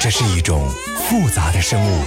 [0.00, 0.68] 这是一种
[1.08, 2.04] 复杂的生物，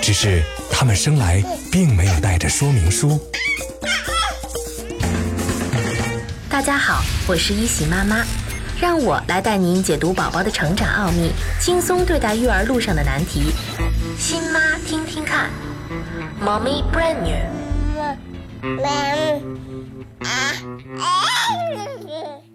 [0.00, 3.20] 只是它们生来并没有带着说明书。
[6.48, 8.24] 大家好，我是一喜妈妈，
[8.80, 13.52] 让我来带您解读宝宝的成长奥秘，轻松对待育儿路上的难题。
[14.18, 15.50] 新妈听听看
[16.40, 17.36] ，Mommy brand new。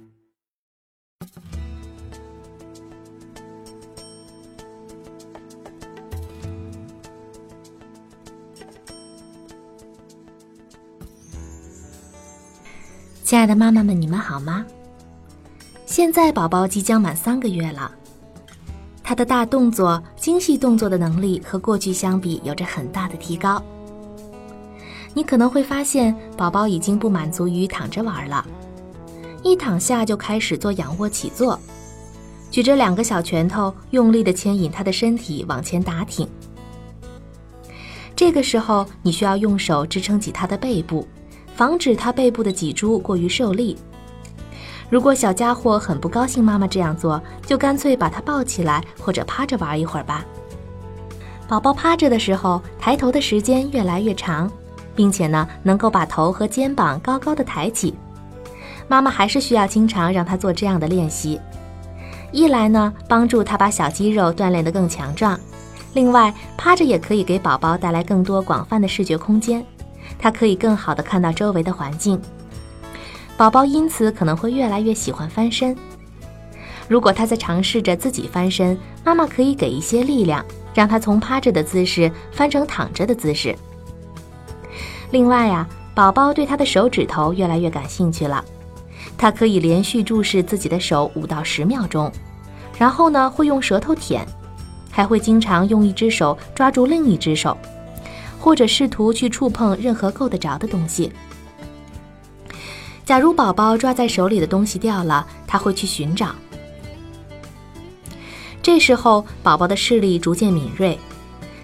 [13.23, 14.65] 亲爱的妈妈们，你们好吗？
[15.85, 17.91] 现在宝宝即将满三个月了，
[19.03, 23.63] 他的大动作、精细动作的能力和过去相比有着很大的提高。
[25.13, 28.45] 你可能会发现，宝宝已经不满足于躺着玩了，
[29.43, 31.59] 一躺下就开始做仰卧起坐，
[32.49, 36.27] 举着两个小拳头，用力地牵引他的身体往前打挺。
[38.15, 41.07] 这个时候，你需要用手支撑起他的背部。
[41.55, 43.77] 防止他背部的脊柱过于受力。
[44.89, 50.25] 如果小家伙很不高兴妈妈这样做，就干脆把他抱起来或者趴着玩一会儿吧。
[51.47, 54.51] 宝宝趴着的时候，抬头的时间越来越长，
[54.95, 57.93] 并且呢，能够把头和肩膀高高的抬起。
[58.87, 61.39] 妈妈还是需要经常让他做这样的练习，
[62.31, 65.37] 一来呢，帮助他把小肌肉锻炼得更强壮；
[65.93, 69.65] 另外，趴着也可以给宝宝带来更多广泛的视觉空间。
[70.19, 72.21] 他可以更好地看到周围的环境，
[73.35, 75.75] 宝宝因此可能会越来越喜欢翻身。
[76.87, 83.55] 如果他在尝试着自己翻身，妈妈可以给一些力量，让他从趴着的姿势翻成躺着的姿势。
[85.13, 88.43] 另外呀，宝宝对他的手指头越来越感兴趣了，
[89.15, 92.11] 他可以连续注视自己的手五到十秒钟，
[92.79, 94.25] 然后呢会用舌头舔，
[94.89, 97.55] 还会经常用一只手抓住另一只手。
[98.39, 101.09] 或者试图去触碰任何够得着的东西。
[103.05, 106.29] 假如宝宝抓在手里的东西掉了，他会去寻找。
[108.63, 110.97] 这时候，宝宝的视力逐渐敏锐，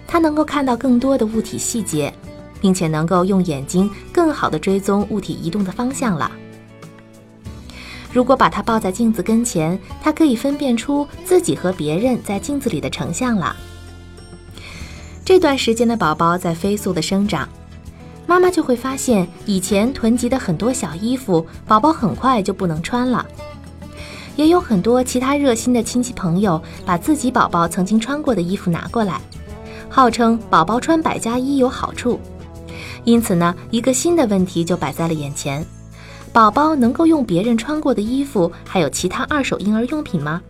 [0.06, 2.14] 他能够看到更多的物体细节，
[2.60, 6.30] 并且能够用眼睛更好地追踪物体移动的方向了。
[8.12, 13.54] 如果把它抱在镜子跟前，它可以分辨出自己和别人在镜子里的成像了。
[15.24, 17.48] 这段时间的宝宝在飞速的生长，
[18.26, 23.24] 妈妈就会发现以前囤积的很多小衣服，宝宝很快就不能穿了。
[24.34, 29.20] 也有很多其他热心的亲戚朋友把自己宝宝曾经穿过的衣服拿过来，
[29.88, 32.18] 号称宝宝穿百家衣有好处。
[33.10, 35.66] 因此呢，一个新的问题就摆在了眼前：
[36.32, 40.40] 宝宝能够用别人穿过的衣服，还有其他二手婴儿用品吗？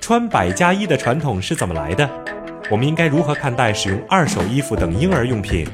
[0.00, 2.08] 穿百家衣的传统是怎么来的？
[2.70, 5.66] 我们应该如何看待使用二手衣服等婴儿用品？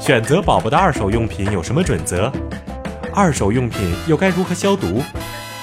[0.00, 2.32] 选择宝宝的二手用品有什么准则？
[3.12, 5.02] 二手用品又该如何消毒？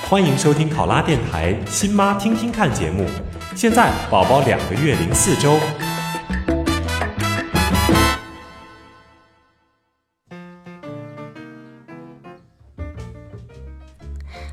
[0.07, 3.07] 欢迎收听考拉电台《新妈听听看》节目。
[3.53, 5.59] 现在宝宝两个月零四周。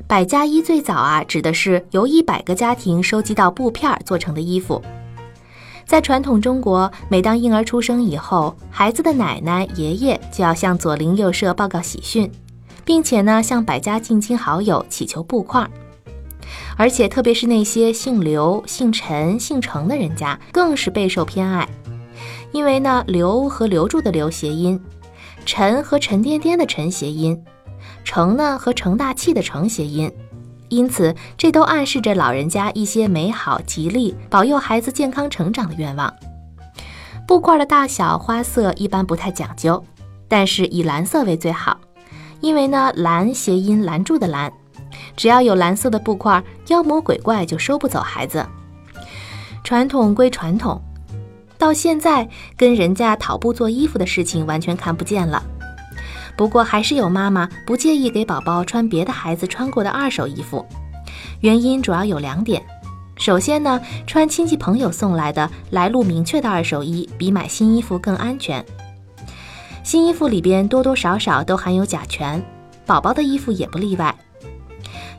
[0.05, 4.81] 百家衣最早啊，指的是由一百个家庭收集到布片做成的衣服。
[5.85, 12.29] 在传统中国，每当婴儿出生以后，孩子的奶奶、爷爷就要向左邻右舍报告喜讯，
[12.83, 15.67] 并且呢，向百家近亲好友祈求布块。
[16.77, 21.67] 而且，特别是那些姓刘、姓陈、姓程的人家，更是备受偏爱，
[22.51, 24.79] 因为呢，刘和留住的留谐音，
[25.45, 27.41] 陈和沉甸甸的沉谐音。
[28.03, 30.11] 成呢和成大器的成谐音，
[30.69, 36.11] 因此这都暗示着老人家一些美好、吉利、保佑孩子健康成长的愿望。
[37.27, 39.83] 布块的大小、花色一般不太讲究，
[40.27, 41.77] 但是以蓝色为最好，
[42.39, 44.51] 因为呢蓝谐音拦住的拦，
[45.19, 48.45] 只要有蓝色的布块，妖魔鬼怪就收不走孩子。
[49.65, 50.81] 传统归传统，
[51.57, 52.25] 到现在
[52.55, 55.43] 跟人家讨布做衣服的事情完全看不见了。
[56.37, 60.65] 不过还是有妈妈不介意给宝宝穿别的孩子穿过的二手衣服，
[61.41, 62.63] 原因主要有两点。
[63.17, 68.65] 首先呢，穿亲戚朋友送来的来路明确的二手衣比买新衣服更安全。
[69.83, 72.41] 新衣服里边多多少少都含有甲醛，
[72.85, 74.15] 宝宝的衣服也不例外。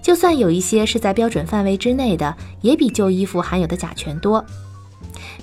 [0.03, 4.45] 就算有一些是在标准范围之内的，也比旧衣服含有的甲醛多。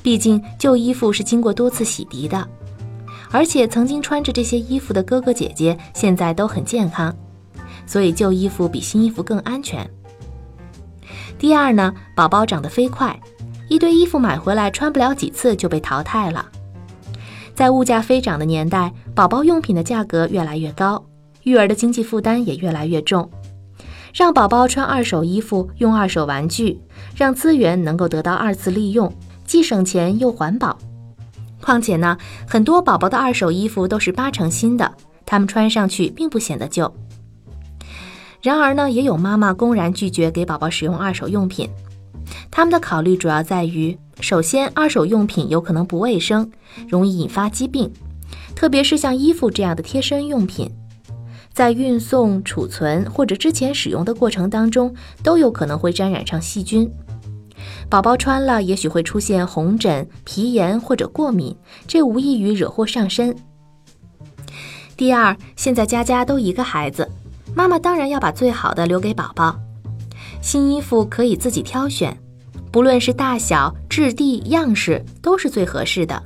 [0.02, 2.48] 毕竟旧衣服是经过多次洗涤的。
[3.30, 7.14] 而且曾经穿着这些衣服的哥哥姐姐现在都很健康，
[7.86, 9.86] 所以旧衣服比新衣服更安全。
[11.38, 13.20] 第二呢，宝宝长得飞快，
[13.68, 16.46] 一堆衣服买回来穿不了几次就被淘汰了。
[17.54, 21.04] 在物价飞涨的年代，宝宝用品的价格越来越高，
[21.44, 23.30] 育儿的经济负担也越来越重。
[24.14, 26.80] 让宝宝穿二手衣服、用二手玩具，
[27.16, 29.14] 让资源能够得到二次利用，
[29.46, 30.78] 既省钱又环保。
[31.62, 32.18] 况且呢，
[32.48, 34.94] 很多宝宝的二手衣服都是八成新的，
[35.26, 36.94] 他们穿上去并不显得旧。
[38.42, 41.70] 然而呢，也有妈妈公然拒绝给宝宝使用二手用品，
[42.50, 46.50] 他们的考虑主要在于：首先，二手用品有可能不卫生，
[46.88, 47.92] 容易引发疾病，
[48.56, 50.72] 特别是像衣服这样的贴身用品，
[51.58, 54.94] 在运送、储存或者之前使用的过程当中，
[55.24, 56.88] 都有可能会沾染上细菌。
[57.90, 61.58] 宝宝穿了，也许会出现红疹、皮炎或者过敏，
[61.88, 63.36] 这无异于惹祸上身。
[64.96, 67.10] 第二，现在家家都一个孩子。
[67.56, 69.58] 妈妈当然要把最好的留给宝宝。
[70.44, 72.16] 新衣服可以自己挑选，
[72.72, 76.22] 不论是大小、质地、样式，都是最合适的。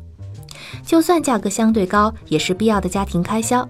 [0.85, 3.65] 就算价格相对高，也是必要的家庭开销。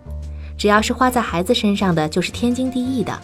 [0.62, 3.20] 只要是花在孩子身上的，就是天经地义的。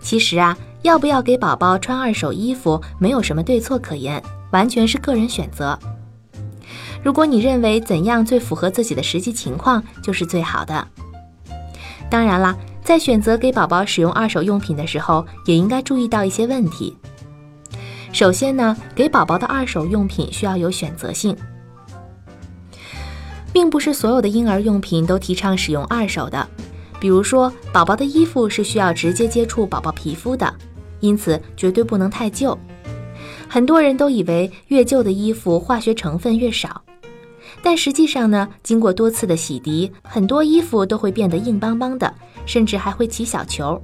[0.00, 4.22] 其实啊，要不要给宝宝穿二手衣服，没有什么对错可言，
[4.52, 5.76] 完全是个人选择。
[7.02, 10.86] 如果你认为怎样最符合自己的实际情况，就是最好的。
[12.08, 12.56] 当然啦。
[12.84, 16.96] 在选择给宝宝使用二手用品的时候，也应该注意到一些问题。
[18.12, 21.36] 首先呢，给宝宝的二手用品需要有选择性，
[23.52, 26.48] 并不是所有的婴儿用品都提倡使用二手的。
[26.98, 30.52] 比如说，宝宝的衣服是需要直接接触宝宝皮肤的，
[31.00, 32.56] 因此绝对不能太旧。
[33.48, 36.82] 很多人都以为越旧的衣服化学成分越少，
[37.62, 42.12] 但实际上呢，经过多次的洗涤，很多衣服都会变得硬邦邦的。
[42.44, 43.80] 甚至还会起小球，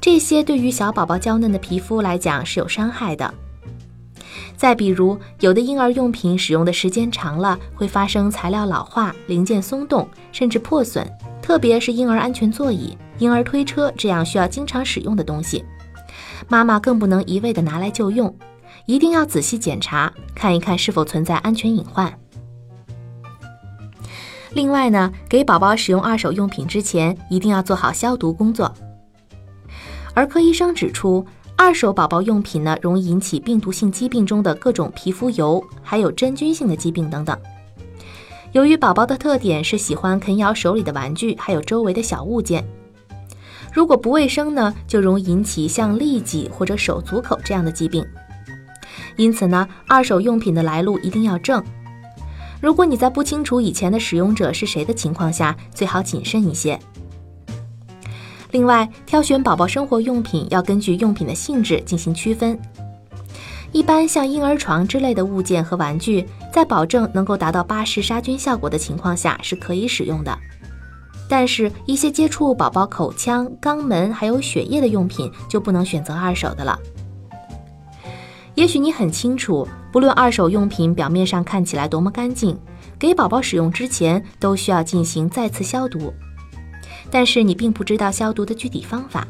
[0.00, 3.34] 这些对于小宝宝娇嫩的皮肤来讲是有伤害的。
[4.62, 11.04] 再比如，有的婴儿用品使用的时间长了，会发生材料老化、零件松动，甚至破损。
[11.42, 15.64] 特别是婴儿安全座椅、婴儿推车这样需要经常使用的东西，
[16.46, 18.32] 妈妈更不能一味的拿来就用，
[18.86, 22.16] 一定要仔细检查，看一看是否存在安全隐患。
[24.52, 28.72] 另外呢，给宝宝使用二手用品之前，一定要做好消毒工作。
[30.14, 31.26] 儿科医生指出，
[31.56, 37.38] 二手宝宝用品呢，容易引起病毒性疾病中的各种皮肤疣，还有真菌性的疾病等等。
[38.50, 42.64] 由于宝宝的特点是喜欢啃咬手里的玩具，还有周围的小物件，
[43.72, 48.04] 如果不卫生呢，就容易引起像痢疾或者手足口这样的疾病。
[49.16, 51.62] 因此呢，二手用品的来路一定要正。
[52.60, 56.78] 如果你在不清楚以前的使用者是谁的情况下，最好谨慎一些。
[58.52, 62.56] 另外，挑选宝宝生活用品要根据用品的性质进行区分。
[63.72, 70.38] 一般像婴儿床之类的物件和玩具，在保证能够达到巴氏杀菌效果的情况下是可以使用的。
[71.26, 76.78] 但是，一些接触宝宝口腔、肛门还有血液的用品就不能选择二手的了。
[78.54, 82.54] 也许你很清楚，不论二手用品表面上看起来多么干净，
[82.98, 86.12] 给宝宝使用之前都需要进行再次消毒。
[87.12, 89.28] 但是你并不知道消毒的具体方法。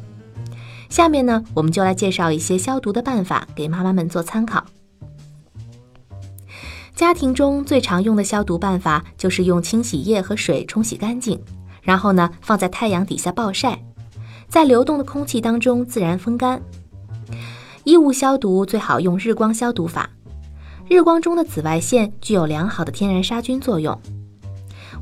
[0.88, 4.64] 下面呢，我们就来介绍一些消毒的办法，给妈妈们做参考。
[6.94, 11.40] 家庭中最常用的消毒办法就是用清洗液和水冲洗干净，
[11.80, 13.82] 然后呢放在太阳底下暴晒，
[14.48, 16.62] 在流动的空气当中自然风干。
[17.82, 20.08] 衣物消毒最好用日光消毒法，
[20.88, 23.98] 日光中的紫外线具有良好的天然杀菌作用。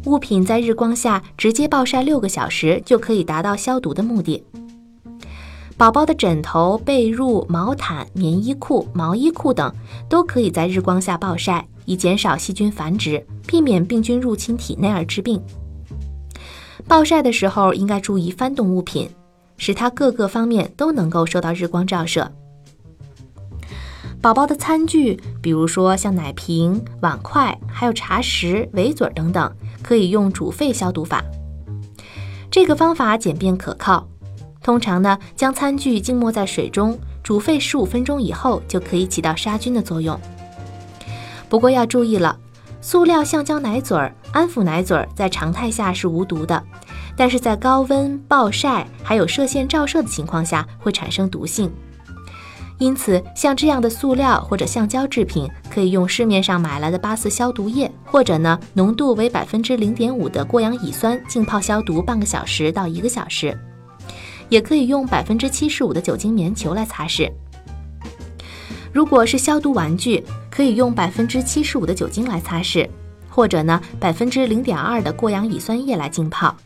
[0.06, 4.42] 物品在日光下直接暴晒六个小时就可以达到消毒的目的。
[5.76, 9.72] 宝宝的枕头、被褥、毛毯、棉衣裤、毛衣裤等
[10.08, 15.42] 都可以在日光下暴晒，以减少细菌繁殖，避免病菌入侵体内而致病。
[16.86, 19.08] 暴晒的时候应该注意翻动物品，
[19.56, 22.30] 使它各个方面都能够受到日光照射。
[24.20, 29.50] 宝宝的餐具，比如说像奶瓶、碗筷，还有茶匙、围嘴等等，
[29.90, 31.20] 可以用煮沸消毒法。
[32.48, 34.06] 这个方法简便可靠。
[34.62, 40.16] 通常呢，将餐具浸没在水中煮沸十五分钟以后，就可以起到杀菌的作用。
[41.48, 42.38] 不过要注意了，
[42.80, 43.98] 塑料橡胶奶嘴、
[44.30, 46.62] 安抚奶嘴在常态下是无毒的，
[47.16, 51.68] 但是在高温暴晒还有射线照射的情况下会产生毒性。
[52.80, 63.54] 因此，像这样的塑料或者橡胶制品，可以用市面上买来的八四消毒液，或者呢浓度为百分之零点五的过氧乙酸浸泡消毒半个小时到一个小时，
[64.48, 67.30] 也可以用百分之七十五的酒精棉球来擦拭。
[68.94, 72.88] 如果是消毒玩具，可以用百分之七十五的酒精来擦拭，
[73.28, 76.56] 或者呢百分之零点二的过氧乙酸液来浸泡。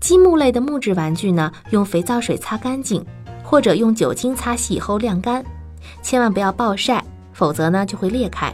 [0.00, 3.04] 积木类的木质玩具呢，用肥皂水擦干净。
[3.52, 5.44] 或者用酒精擦洗以后晾干，
[6.02, 7.04] 千万不要暴晒，
[7.34, 8.50] 否则呢就会裂开。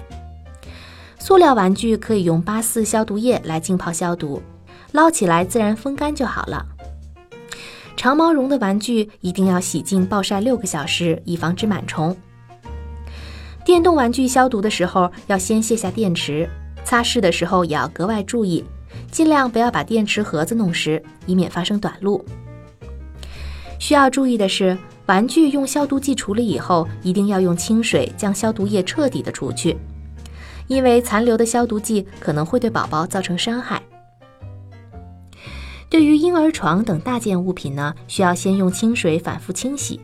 [1.20, 4.42] 塑料玩具可以用八四消毒液来浸泡消毒，
[4.90, 6.66] 捞起来自然风干就好了。
[7.96, 12.16] 长毛绒的玩具一定要洗净暴晒六个小时，以防止螨虫。
[13.64, 16.50] 电动玩具消毒的时候要先卸下电池，
[16.82, 18.64] 擦拭的时候也要格外注意，
[19.12, 22.24] 尽量不要把电池盒子弄湿，以免发生短路。
[23.78, 29.76] 需要注意的是，玩具用消毒剂处理以后，一定要用清水将消毒液彻底的除去，
[30.66, 33.80] 因为残留的消毒剂可能会对宝宝造成伤害。
[35.88, 39.98] 对于婴儿床等大件物品呢，需要先用清水反复清洗，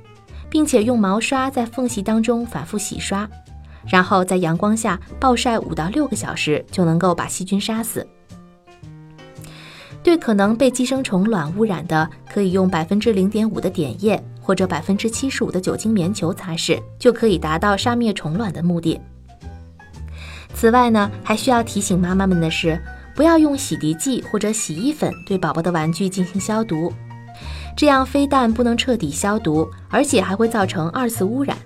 [0.49, 3.29] 并且用毛刷在缝隙当中反复洗刷，
[3.87, 8.07] 然后在阳光下暴晒五到六个小时，就能够把细菌杀死。
[10.05, 19.01] 对可能被寄生虫卵污染的，可以用百分之零点五的碘液或者百分之七十五的酒精棉球擦拭，就可以达到杀灭虫卵的目的。
[20.53, 22.79] 此外呢，还需要提醒妈妈们的是，
[23.17, 26.93] 不要用洗涤剂或者洗衣粉对宝宝的玩具进行消毒，
[27.75, 31.57] 这样非但不能彻底消毒，而且还会造成二次污染。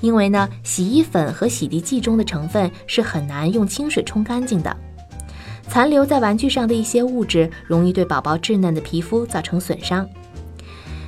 [0.00, 4.74] 因为呢，洗衣粉和洗涤剂中的成分是很难用清水冲干净的。
[5.68, 10.08] 残留在玩具上的一些物质，容易对宝宝稚嫩的皮肤造成损伤。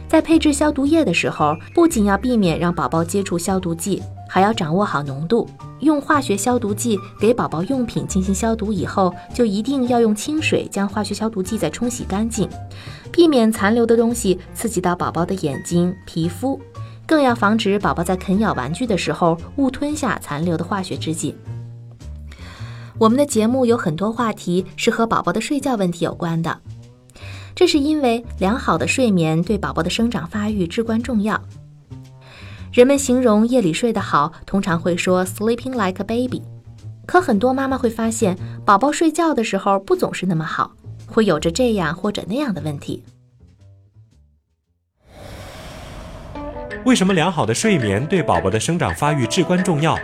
[0.07, 5.49] 在配置消毒液的时候，不仅要避免让宝宝接触消毒剂，还要掌握好浓度。
[5.81, 12.47] 用化学消毒剂给宝宝用品进行消毒以后，就一定要用清水将化学消毒剂再冲洗干净，
[13.11, 16.61] 避免残留的东西刺激到宝宝的眼睛、皮肤，
[17.07, 21.35] 更要防止宝宝在啃咬玩具的时候误吞下残留的化学制剂。
[23.01, 26.61] 我们的节目有很多话题是和宝宝的睡觉问题有关的，
[27.55, 31.41] 这是因为良好的睡眠对宝宝的生长发育至关重要。
[32.71, 36.43] 人们形容夜里睡得好，通常会说 sleeping like a baby，
[37.07, 40.71] 可很多妈妈会发现，宝宝睡觉的时候不总是那么好，
[41.07, 43.03] 会有着这样或者那样的问题。
[46.85, 49.99] 为什么良好的睡眠对宝宝的生长发育至关重要？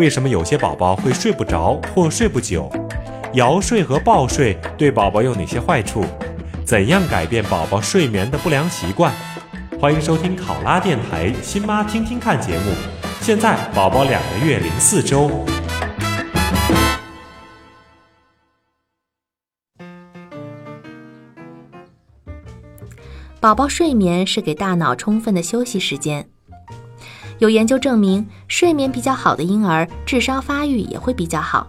[0.00, 2.72] 为什么有些宝宝会睡不着或睡不久？
[3.34, 6.02] 摇睡和抱睡对宝宝有哪些坏处？
[6.64, 9.12] 怎样改变宝宝睡眠的不良习惯？
[9.78, 12.72] 欢迎收听考拉电台“新妈听听看”节目。
[13.20, 15.30] 现在宝宝两个月零四周。
[23.38, 26.30] 宝宝睡眠是给大脑充分的休息时间。
[27.40, 31.66] 有研究证明，睡眠比较好的婴儿智商发育也会比较好。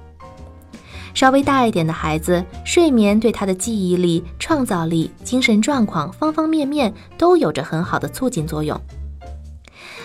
[1.13, 8.79] 稍微大一点的孩子，睡眠对他的记忆力、创造力、精神状况方方面面都有着很好的促进作用。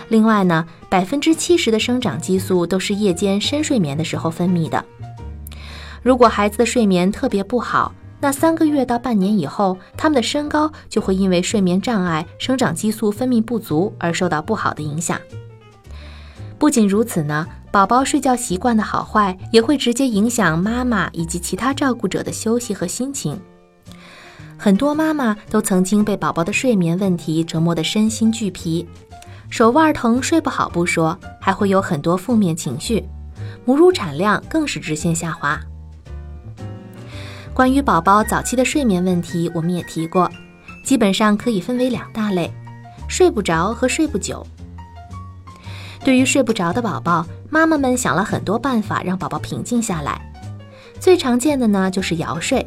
[0.07, 4.83] 另外呢，百分之七十的生长激素都是夜间深睡眠的时候分泌的。
[6.01, 15.19] 如果孩子的睡眠特别不好，那三个月到半年以后，他们的身高就会因为睡眠障碍、生长激素分泌不足而受到不好的影响。
[16.59, 23.39] 不仅如此呢，宝宝睡觉习惯的好坏也会直接影响妈妈以及其他照顾者的休息和心情。
[24.57, 28.87] 很多妈妈都曾经被宝宝的睡眠问题折磨得身心俱疲，
[29.51, 33.05] 手腕疼、睡不好不说，还会有很多负面情绪，
[33.63, 35.59] 母乳产量更是直线下滑。
[37.53, 40.27] 关于宝宝早期的睡眠问题，我们也提过，
[40.83, 42.51] 基本上可以分为两大类：
[43.07, 44.45] 睡不着和睡不久。
[46.03, 50.21] 对于睡不着的宝宝，妈妈们想了很多办法让宝宝平静下来。
[50.99, 52.65] 最常见的呢就是摇睡。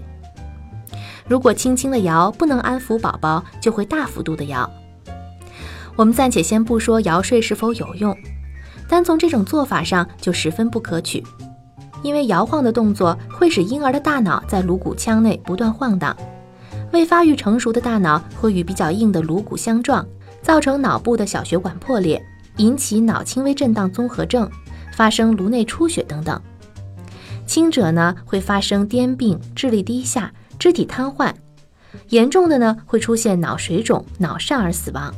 [1.27, 4.69] 如果轻轻的摇不能安抚宝宝，就会大幅度的摇。
[5.97, 8.17] 我们暂且先不说摇睡是否有用，
[8.89, 11.23] 单从这种做法上就十分不可取，
[12.03, 16.17] 因为摇晃的动作会使婴儿的大脑在颅骨腔内不断晃荡，
[16.93, 20.07] 未发育成熟的大脑会与比较硬的颅骨相撞，
[20.43, 22.21] 造成脑部的小血管破裂。
[22.61, 24.49] 引起脑轻微震荡综合症，
[24.93, 26.39] 发生颅内出血等等。
[27.47, 31.33] 轻者呢会发生癫病、智力低下、肢体瘫痪；
[32.11, 35.13] 严重的呢会出现脑水肿、脑疝而死亡。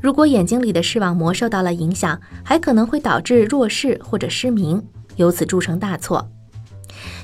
[0.00, 6.28] 如果眼睛里的视网膜受到了影响，还可能会导致弱视或者失明，由此铸成大错。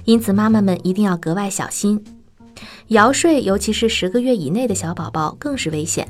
[0.05, 2.03] 因此，妈妈们一定要格外小心。
[2.89, 6.09] 摇睡，尤其是十个月以内的小宝宝，更是危险。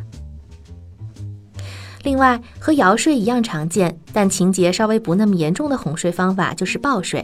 [2.08, 7.22] 另外，和摇睡一样常见，但情节稍微不那么严重的哄睡方法就是抱睡。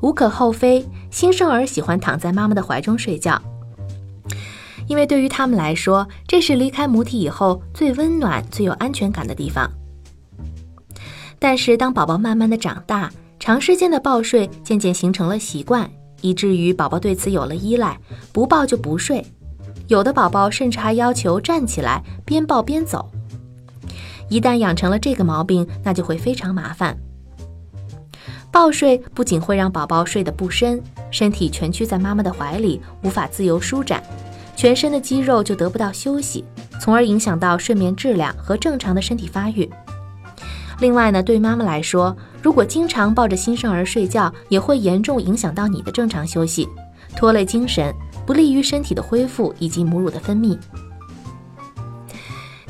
[0.00, 3.40] 无可厚非，新生儿喜欢躺在妈妈的怀中睡觉，
[4.88, 9.70] 因为对于他们来说，这是离开母体以后最温暖、最有安全感的地方。
[11.38, 15.88] 但是，当宝宝慢慢的长大，长时间的抱睡渐渐形成了习惯。
[16.20, 17.96] 以至于宝宝对此有了依赖，
[18.32, 19.24] 不抱就不睡，
[19.86, 23.08] 有的宝宝甚至还要求站起来边抱边走。
[24.28, 26.96] 一旦养成了这个毛病，那就会非常麻烦。
[28.50, 34.02] 抱睡不仅会让宝宝睡得不深，身体蜷曲在妈妈的怀里，无法自由舒展，
[34.56, 36.44] 全身的肌肉就得不到休息，
[36.80, 39.68] 从而影响到睡眠质量和正常的身体发育。
[40.80, 46.68] 另外呢，对妈妈来说，如果经常抱着新生儿睡觉，也会严重影响到你的正常休息，
[47.14, 50.58] 拖累精神，不利于身体的恢复以及母乳的分泌。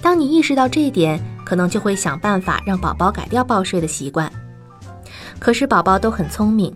[0.01, 4.31] 当你意识到这一点，可能就会想办法让宝宝改掉抱睡的习惯。
[5.39, 6.75] 可是宝宝都很聪明，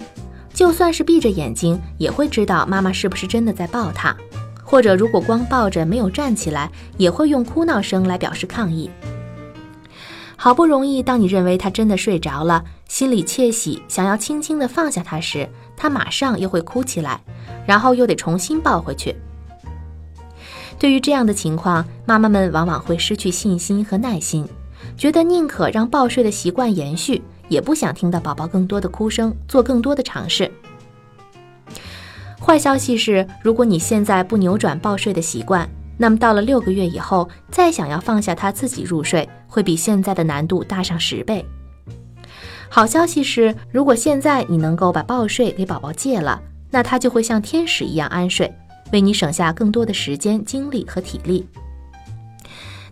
[0.55, 4.17] 就算是闭着眼睛，也会知道妈妈是不是真的在抱他，
[4.63, 8.89] 或者如果光抱着没有站起来，也会用哭闹声来表示抗议。
[10.37, 17.21] 好不容易，当你认为他真的睡着了，心里窃喜，想要轻轻地放下他时，他马上又会哭起来，
[17.67, 19.15] 然后又得重新抱回去。
[20.79, 24.49] 对于这样的情况，妈妈们往往会失去信心和耐心，
[25.01, 30.53] 觉得宁可让抱睡的习惯延续，也不想听到宝宝更多的哭声，做更多的尝试。
[32.39, 35.67] 坏消息是，如果你现在不扭转抱睡的习惯，
[35.97, 41.43] 那么到了六个月以后，再想要放下他自己入睡，会比现在的难度大上十倍。
[42.69, 46.39] 好消息是，如果现在你能够把抱睡给宝宝戒了，
[46.71, 48.53] 那他就会像天使一样安睡，
[48.93, 51.47] 为你省下更多的时间、精力和体力。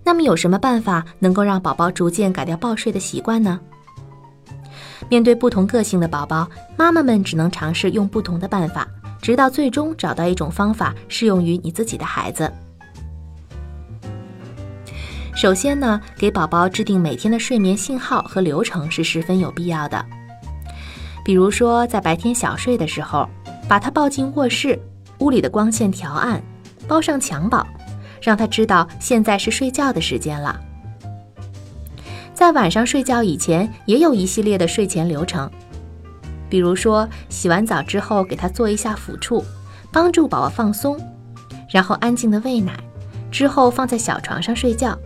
[0.09, 3.61] 那么有什么办法能够让宝宝逐渐改掉抱睡的习惯呢？
[5.11, 8.89] 面对不同个性的宝宝，妈妈们只能尝试用不同的办法，
[9.21, 12.51] 直到最终找到一种方法适用于你自己的孩子。
[15.37, 20.03] 首先呢，给宝宝制定每天的睡眠信号和流程是十分有必要的。
[21.23, 23.29] 比如说，在白天小睡的时候，
[23.69, 24.81] 把他抱进卧室，
[25.19, 26.43] 屋里的光线调暗，
[26.89, 27.63] 包上襁褓，
[28.21, 30.61] 让他知道现在是睡觉的时间了。
[32.35, 35.51] 在晚上睡觉以前，也有一系列的睡前流程，
[36.49, 39.45] 比如说洗完澡之后给他做一下抚触，
[39.91, 40.97] 帮助宝宝放松，
[41.69, 42.73] 然后安静的喂奶，
[43.31, 44.97] 之后放在小床上睡觉。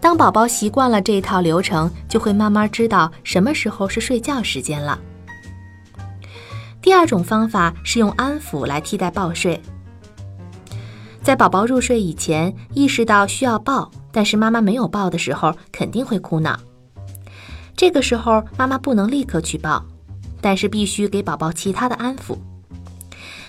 [0.00, 4.98] 当宝宝习惯了这一套流程，就会慢慢知道什么时候是睡觉时间了。
[6.80, 9.60] 第二种方法是用安抚来替代抱睡。
[11.28, 16.58] 在宝宝入睡以前，意识到需要抱，但是妈妈没有抱的时候，肯定会哭闹。
[17.76, 19.84] 这个时候，妈妈不能立刻去抱，
[20.40, 22.34] 但是必须给宝宝其他的安抚。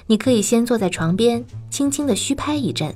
[0.07, 2.93] 你可以先坐在床边，轻轻地虚拍一阵。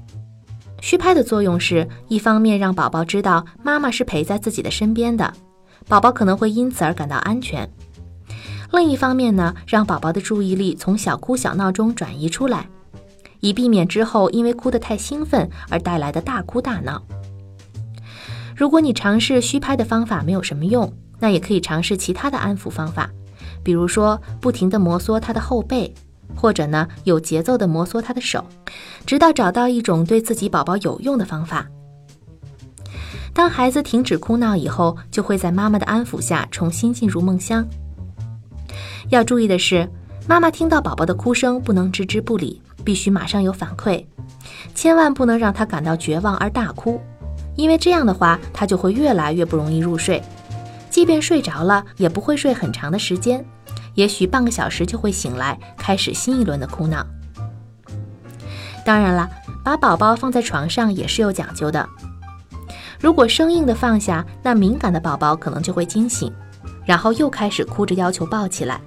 [0.81, 5.33] 虚拍的作用是一方面让宝宝知道妈妈是陪在自己的身边的，
[5.87, 7.65] 宝宝可能会因此而感到安全；
[8.73, 12.67] 另一方面呢，让宝宝的注意力从小哭小闹中转移出来，
[13.43, 17.03] 以避免之后因为哭得太兴奋而带来的大哭大闹。
[18.55, 23.09] 如果你尝试虚拍的方法没有什么用，那也可以尝试其他的安抚方法，
[23.61, 25.93] 比如说不停地摩挲他的后背。
[26.35, 28.43] 或者呢，有节奏地摩挲他的手，
[29.05, 31.67] 直到找到一种对自己宝宝有用的方法。
[33.33, 37.63] 当孩子停止哭闹以后，就会在妈妈的安抚下重新进入梦乡。
[39.09, 39.87] 要注意的是，
[40.27, 44.05] 妈妈听到宝宝的哭声不能置之不理，必须马上有反馈，
[44.75, 47.01] 千万不能让他感到绝望而大哭，
[47.55, 50.21] 因为这样的话，他就会越来越不容易入睡，
[50.89, 53.43] 即便睡着了，也不会睡很长的时间。
[53.95, 57.05] 也许半个小时就会醒来，开始新一轮的哭闹。
[58.83, 59.29] 当然了，
[59.63, 61.87] 把宝宝放在床上也是有讲究的。
[62.99, 66.33] 如果生硬的放下，那敏感的宝宝可能就会惊醒，
[66.85, 68.81] 然后又开始哭着要求抱起来。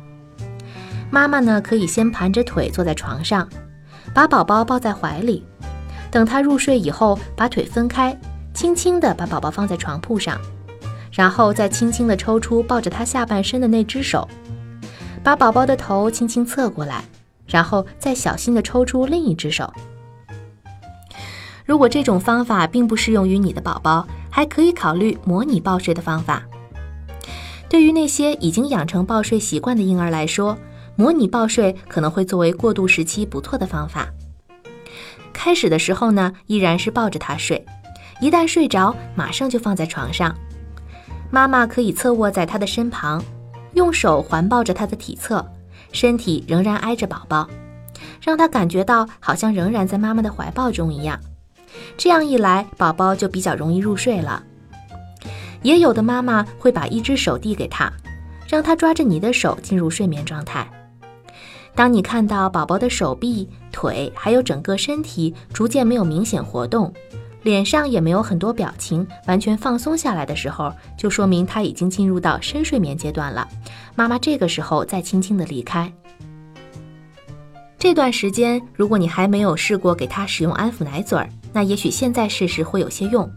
[1.08, 3.48] 妈妈呢，可以先盘着腿坐在床上，
[4.16, 5.44] 把宝宝抱在怀里，
[6.10, 8.18] 等他入睡以后，把腿分开，
[8.54, 10.40] 轻轻地把宝宝放在床铺上，
[11.12, 14.26] 然后再轻轻地抽出抱着他下半身的那只手。
[15.22, 17.04] 把宝宝的头轻轻侧过来，
[17.46, 19.70] 然后再小心地抽出另一只手。
[21.66, 26.42] 如果这种方法并不适用于你的宝宝，还可以考虑模拟抱睡的方法。
[27.68, 30.56] 对于那些已经养成抱睡习惯的婴儿来说，
[30.96, 34.08] 模拟抱睡可能会作为过渡时期不错的方法。
[35.32, 37.64] 开始的时候呢，依然是抱着他睡，
[38.20, 40.34] 一旦睡着，马上就放在床上。
[41.30, 43.22] 妈妈可以侧卧在他的身旁，
[43.74, 45.44] 用手环抱着他的体侧，
[45.92, 47.48] 身体仍然挨着宝宝，
[48.20, 51.20] 让他感觉到好像仍然在妈妈的怀抱中一样。
[51.98, 54.42] 这样一来，宝宝就比较容易入睡了。
[55.62, 57.92] 也有的妈妈会把一只手递给他，
[58.48, 60.66] 让他抓着你的手进入睡眠状态。
[61.76, 66.90] 当你看到宝宝的手臂、腿还有整个身体逐渐没有明显活动，
[67.42, 73.46] 脸上也没有很多表情，完全放松下来的时候，就说明他已经进入到深睡眠阶段了。
[73.94, 75.92] 妈妈这个时候再轻轻的离开。
[77.78, 83.30] 这段时间，如果你还没有试过给他使用安抚奶嘴儿，那也许现在试试会有些用。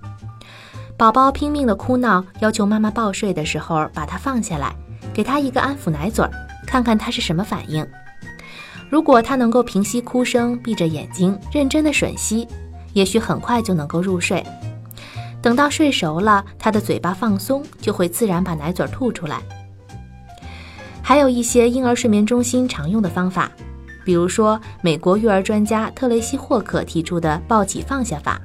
[0.95, 4.73] 宝宝拼命的哭闹，要求妈妈抱睡的时候，把他放下来，
[5.13, 6.32] 给他一个安抚奶嘴儿，
[6.65, 7.86] 看看他是什么反应。
[8.89, 12.47] 如果他能够平息哭声，闭着眼睛认真的吮吸，
[12.93, 14.43] 也许很快就能够入睡。
[15.41, 19.41] 等到睡熟了，他的嘴巴放松，就会自然把奶嘴吐出来。
[21.02, 23.52] 还有一些婴儿睡眠中心常用的方法。
[24.04, 28.41] 比如说，美国育儿专家特雷西·霍克提出的抱起放下法，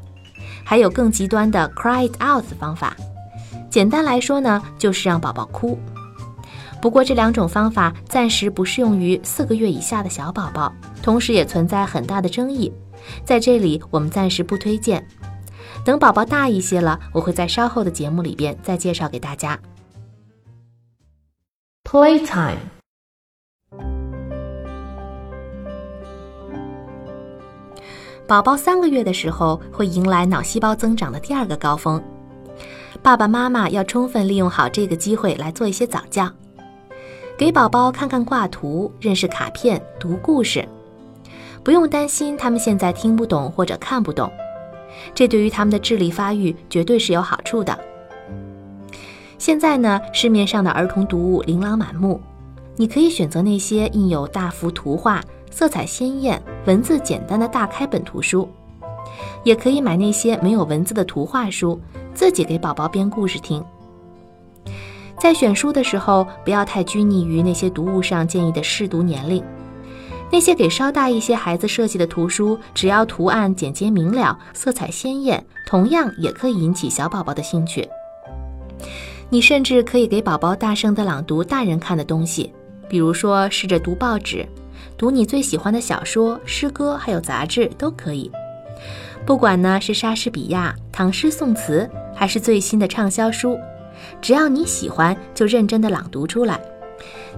[0.63, 2.95] 还有更极端的 cry it out 方法。
[3.71, 5.79] 简单来说呢，就是让宝宝哭。
[6.85, 10.71] 不过这两种方法暂时不适用于四个月以下的小宝宝，
[11.03, 12.71] 同时也存在很大的争议。
[13.25, 15.03] 在这里，我们暂时不推荐。
[15.83, 19.59] 等宝宝大一些了，我会在稍后的节目里边再介绍给大家。
[21.85, 22.59] Playtime。
[28.29, 32.03] 宝宝三个月的时候会迎来脑细胞增长的第二个高峰，
[33.03, 36.31] 爸爸妈妈要充分利用好这个机会来做一些早教，
[37.37, 40.67] 给宝宝看看挂图、认识卡片、读故事，
[41.65, 44.31] 不用担心他们现在听不懂或者看不懂，
[45.13, 47.77] 这对于他们的智力发育绝对是有好处的。
[49.37, 52.21] 现在呢，市面上的儿童读物琳琅满目，
[52.77, 55.23] 你可以选择那些印有大幅图画。
[55.51, 58.49] 色彩鲜艳、文字简单的大开本图书，
[59.45, 61.81] 也可以买那些没有文字的图画书，
[62.13, 63.65] 自己给宝宝编故事听。
[65.19, 69.43] 在选书的时候，不要太拘泥于那些读物上建议的适读年龄。
[70.31, 77.89] 那些给稍大一些孩子设计的图书，只要图案简洁明了、色彩鲜艳，同样也可以引起小宝宝的兴趣。
[79.31, 82.53] 你甚至可以给宝宝大声地朗读大人看的东西，
[82.89, 84.47] 比如说试着读报纸。
[84.97, 88.31] 读你最喜欢的小说、诗歌，还有杂志都可以。
[89.25, 93.59] 不管呢是莎士比亚、唐诗宋词，还是最新的畅销书，
[94.21, 96.61] 只要你喜欢，就认真的朗读出来。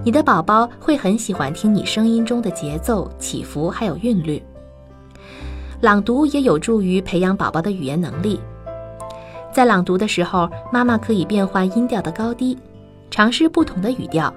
[0.03, 4.41] 你的宝宝会很喜欢听你声音中的节奏、起伏，还有韵律。
[5.81, 8.39] 朗读也有助于培养宝宝的语言能力。
[9.51, 12.57] 在朗读的时候，妈妈可以变换音调的高低，
[13.09, 14.33] 尝试不同的语调。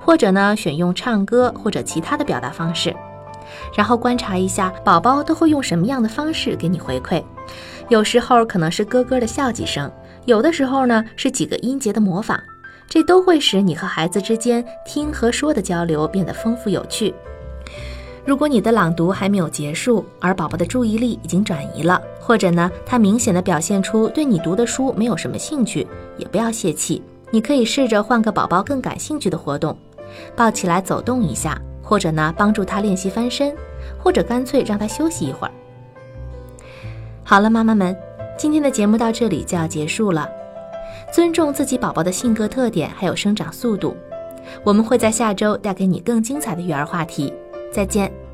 [0.00, 2.96] 或者呢，选用唱歌或者其他的表达方式，
[3.76, 7.22] 然后观察一下宝宝都会用什么样的方式给你回馈。
[7.90, 9.92] 有时候可能是咯咯的笑几声，
[10.26, 12.38] 有的时候呢是几个音节的模仿，
[12.88, 17.14] 这都会使你和孩子之间听和说的交流变得丰富有趣。
[18.24, 25.86] 如果你的朗读还没有结束，而宝宝的注意力已经转移了，或者呢他明显的表现出对你读的书没有什么兴趣，
[26.18, 27.00] 也不要泄气。
[27.30, 29.78] 你可以试着换个宝宝更感兴趣的活动，
[30.34, 33.54] 抱起来走动一下，或者呢帮助他练习翻身，
[33.96, 35.52] 或者干脆让他休息一会儿。
[37.22, 37.96] 好了，妈妈们，
[38.36, 40.28] 今天的节目到这里就要结束了。
[41.12, 43.96] 尊重自己宝宝的性格特点还有生长速度，
[44.64, 47.32] 我们会在下周带给你更精彩的育儿话题。
[47.72, 48.25] 再见。